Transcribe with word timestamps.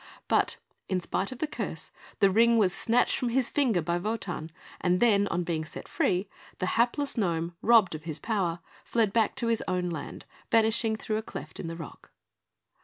But 0.27 0.57
in 0.89 0.99
spite 0.99 1.31
of 1.31 1.37
the 1.37 1.45
curse, 1.45 1.91
the 2.21 2.31
Ring 2.31 2.57
was 2.57 2.73
snatched 2.73 3.15
from 3.17 3.29
his 3.29 3.51
finger 3.51 3.83
by 3.83 3.99
Wotan, 3.99 4.51
and 4.79 4.99
then, 4.99 5.27
on 5.27 5.43
being 5.43 5.63
set 5.63 5.87
free, 5.87 6.27
the 6.57 6.65
hapless 6.73 7.17
gnome, 7.19 7.53
robbed 7.61 7.93
of 7.93 8.05
his 8.05 8.19
power, 8.19 8.61
fled 8.83 9.13
back 9.13 9.35
to 9.35 9.45
his 9.45 9.63
own 9.67 9.91
land, 9.91 10.25
vanishing 10.49 10.95
through 10.95 11.17
a 11.17 11.21
cleft 11.21 11.59
in 11.59 11.67
the 11.67 11.75
rock. 11.77 12.09